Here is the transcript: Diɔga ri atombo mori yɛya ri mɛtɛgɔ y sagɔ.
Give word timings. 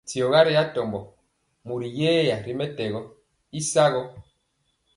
Diɔga 0.09 0.39
ri 0.47 0.53
atombo 0.63 0.99
mori 1.65 1.87
yɛya 1.99 2.35
ri 2.45 2.53
mɛtɛgɔ 2.59 3.01
y 3.57 3.61
sagɔ. 3.71 4.01